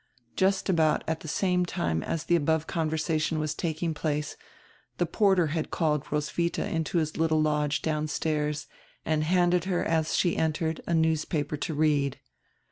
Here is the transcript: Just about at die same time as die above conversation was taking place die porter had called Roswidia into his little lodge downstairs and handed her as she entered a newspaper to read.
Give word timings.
Just 0.35 0.67
about 0.67 1.03
at 1.07 1.19
die 1.19 1.27
same 1.27 1.63
time 1.63 2.01
as 2.01 2.23
die 2.23 2.33
above 2.33 2.65
conversation 2.65 3.37
was 3.37 3.53
taking 3.53 3.93
place 3.93 4.35
die 4.97 5.05
porter 5.05 5.49
had 5.53 5.69
called 5.69 6.05
Roswidia 6.05 6.65
into 6.65 6.97
his 6.97 7.17
little 7.17 7.39
lodge 7.39 7.83
downstairs 7.83 8.65
and 9.05 9.23
handed 9.23 9.65
her 9.65 9.85
as 9.85 10.17
she 10.17 10.35
entered 10.37 10.81
a 10.87 10.95
newspaper 10.95 11.55
to 11.57 11.75
read. 11.75 12.19